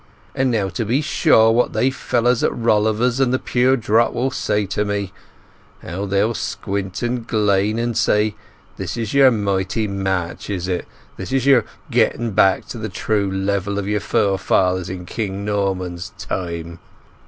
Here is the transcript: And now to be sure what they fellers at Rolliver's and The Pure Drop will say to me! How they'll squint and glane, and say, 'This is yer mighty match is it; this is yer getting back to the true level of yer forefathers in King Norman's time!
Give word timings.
And 0.33 0.49
now 0.49 0.67
to 0.69 0.83
be 0.83 0.99
sure 0.99 1.51
what 1.51 1.73
they 1.73 1.91
fellers 1.91 2.43
at 2.43 2.51
Rolliver's 2.57 3.19
and 3.19 3.31
The 3.31 3.37
Pure 3.37 3.77
Drop 3.77 4.13
will 4.13 4.31
say 4.31 4.65
to 4.65 4.83
me! 4.83 5.13
How 5.83 6.07
they'll 6.07 6.33
squint 6.33 7.03
and 7.03 7.27
glane, 7.27 7.77
and 7.77 7.95
say, 7.95 8.33
'This 8.77 8.97
is 8.97 9.13
yer 9.13 9.29
mighty 9.29 9.87
match 9.87 10.49
is 10.49 10.67
it; 10.67 10.87
this 11.17 11.31
is 11.31 11.45
yer 11.45 11.65
getting 11.91 12.31
back 12.31 12.65
to 12.69 12.79
the 12.79 12.89
true 12.89 13.29
level 13.31 13.77
of 13.77 13.87
yer 13.87 13.99
forefathers 13.99 14.89
in 14.89 15.05
King 15.05 15.45
Norman's 15.45 16.11
time! 16.17 16.79